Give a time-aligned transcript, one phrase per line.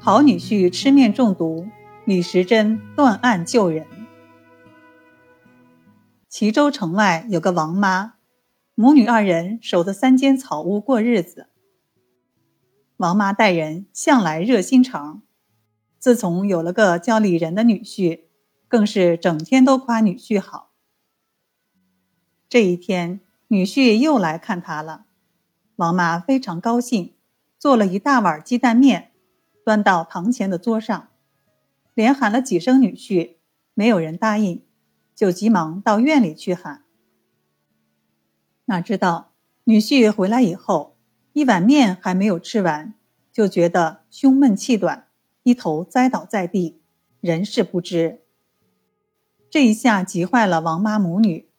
[0.00, 1.66] 好女婿吃面中毒，
[2.04, 3.84] 李时珍断案救人。
[6.28, 8.14] 齐州城外有个王妈，
[8.76, 11.48] 母女二人守着三间草屋过日子。
[12.96, 15.22] 王妈待人向来热心肠，
[15.98, 18.20] 自从有了个叫李仁的女婿，
[18.68, 20.70] 更是整天都夸女婿好。
[22.48, 25.06] 这一天，女婿又来看她了，
[25.74, 27.14] 王妈非常高兴，
[27.58, 29.10] 做了一大碗鸡蛋面，
[29.68, 31.10] 端到堂前的桌上，
[31.92, 33.34] 连喊了几声女婿，
[33.74, 34.64] 没有人答应，
[35.14, 36.84] 就急忙到院里去喊。
[38.64, 40.96] 哪知道女婿回来以后。
[41.34, 42.94] 一碗面还没有吃完，
[43.30, 45.08] 就觉得胸闷气短，
[45.42, 46.80] 一头栽倒在地，
[47.20, 48.22] 人事不知。
[49.50, 51.50] 这一下急坏了王妈母女，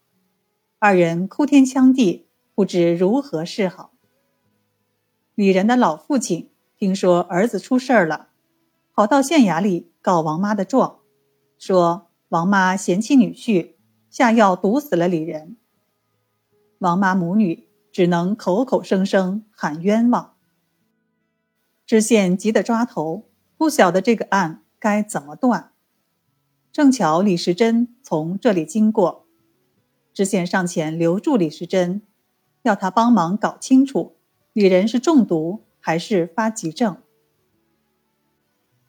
[0.80, 3.94] 二人哭天抢地，不知如何是好。
[5.36, 8.30] 李仁的老父亲听说儿子出事儿了，
[8.94, 11.00] 跑到县衙里告王妈的状，
[11.58, 13.76] 说王妈嫌弃女婿，
[14.10, 15.58] 下药毒死了李仁。
[16.80, 17.70] 王妈母女。
[17.92, 20.36] 只能口口声声喊冤枉。
[21.88, 25.72] 知县急得抓头，不晓得这个案该怎么断。
[26.72, 29.26] 正巧李时珍从这里经过，
[30.14, 32.04] 知县上前留住李时珍，
[32.62, 34.18] 要他帮忙搞清楚
[34.54, 37.02] 李仁是中毒还是发急症。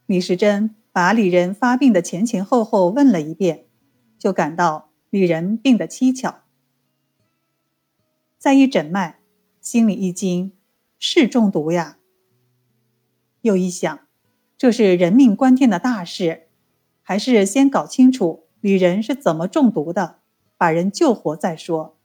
[0.06, 3.66] 李时珍把李仁发病的前前后后问了一遍，
[4.18, 6.42] 就感到李仁病得蹊跷。
[8.36, 9.20] 再一诊脉，
[9.60, 10.52] 心里一惊，
[10.98, 11.98] 是中毒呀。
[13.42, 14.00] 又一想，
[14.58, 16.48] 这是人命关天的大事，
[17.02, 20.20] 还是先搞清楚李仁是怎么中毒的，
[20.56, 21.96] 把人救活再说。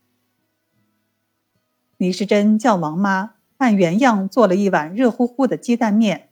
[1.98, 6.30] 李时珍叫王妈按原样做了一碗热乎乎的鸡蛋面，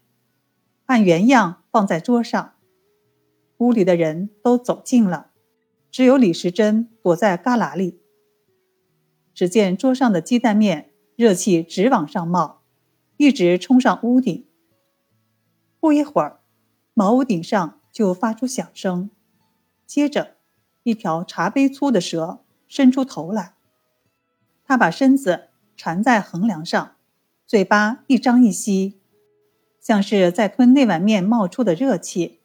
[0.85, 2.53] 按原样放在桌上。
[3.57, 5.31] 屋里的人都走近了，
[5.89, 7.99] 只有李时珍躲在旮旯里。
[9.33, 12.61] 只见桌上的鸡蛋面热气直往上冒，
[13.17, 14.45] 一直冲上屋顶。
[15.79, 16.41] 不一会儿，
[16.93, 19.09] 茅屋顶上就发出响声，
[19.85, 20.35] 接着，
[20.83, 23.53] 一条茶杯粗的蛇伸出头来。
[24.65, 26.95] 它把身子缠在横梁上，
[27.53, 28.99] 嘴巴一张一吸，
[29.79, 32.39] 像是在吞那碗面冒出的热气。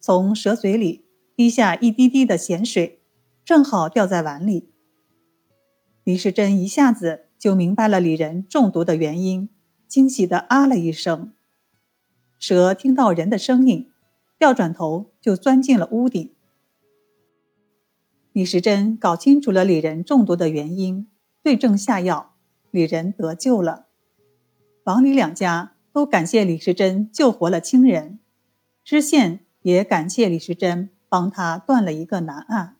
[0.00, 1.04] 从蛇嘴里
[1.36, 3.00] 滴下一滴滴的咸水，
[3.44, 4.72] 正好掉在碗里。
[6.02, 9.48] 李时珍一下子就明白了李仁中毒的原因，
[9.86, 11.32] 惊喜的啊了一声。
[12.40, 13.88] 蛇听到人的声音，
[14.36, 16.34] 掉转头就钻进了屋顶。
[18.32, 21.06] 李时珍搞清楚了李仁中毒的原因，
[21.40, 22.34] 对症下药，
[22.78, 23.86] 李仁得救了。
[24.84, 28.20] 王李两家都感谢李时珍救活了亲人，
[28.84, 32.76] 知县也感谢李时珍帮他断了一个难案。